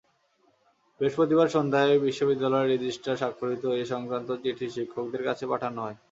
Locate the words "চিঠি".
4.43-4.67